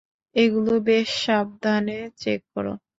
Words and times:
এগুলো 0.35 0.73
বেশ 0.87 1.07
সাবধানে 1.23 1.97
চেক 2.21 2.41
করো! 2.53 2.73